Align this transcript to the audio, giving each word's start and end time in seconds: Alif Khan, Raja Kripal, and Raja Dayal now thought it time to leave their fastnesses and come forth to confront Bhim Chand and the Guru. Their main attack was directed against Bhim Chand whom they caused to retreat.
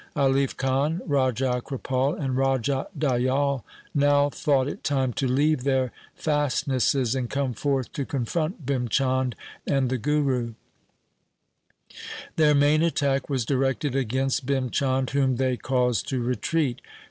Alif 0.15 0.57
Khan, 0.57 1.01
Raja 1.05 1.61
Kripal, 1.63 2.15
and 2.19 2.35
Raja 2.35 2.87
Dayal 2.97 3.61
now 3.93 4.31
thought 4.31 4.67
it 4.67 4.83
time 4.83 5.13
to 5.13 5.27
leave 5.27 5.63
their 5.63 5.91
fastnesses 6.15 7.13
and 7.13 7.29
come 7.29 7.53
forth 7.53 7.91
to 7.91 8.03
confront 8.03 8.65
Bhim 8.65 8.89
Chand 8.89 9.35
and 9.67 9.91
the 9.91 9.99
Guru. 9.99 10.55
Their 12.35 12.55
main 12.55 12.81
attack 12.81 13.29
was 13.29 13.45
directed 13.45 13.95
against 13.95 14.47
Bhim 14.47 14.71
Chand 14.71 15.11
whom 15.11 15.35
they 15.35 15.55
caused 15.55 16.09
to 16.09 16.19
retreat. 16.19 16.81